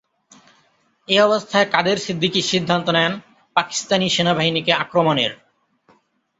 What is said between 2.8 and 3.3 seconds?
নেন,